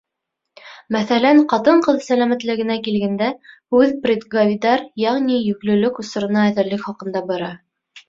[0.95, 3.29] Мәҫәлән, ҡатын-ҡыҙ сәләмәтлегенә килгәндә,
[3.77, 7.57] һүҙ предгравидар, йәғни йөклөлөк осорона әҙерлек хаҡында бара.